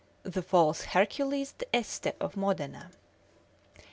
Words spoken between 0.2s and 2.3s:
THE FALSE HERCULES D'ESTE